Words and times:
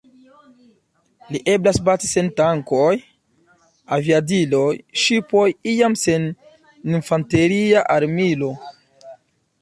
Ili 1.31 1.41
eblas 1.55 1.79
bati 1.89 2.09
sen 2.13 2.31
tankoj, 2.39 2.95
aviadiloj, 3.99 4.73
ŝipoj, 5.03 5.47
iam 5.75 5.99
sen 6.07 6.29
infanteria 7.01 7.85
armilo. 7.99 8.51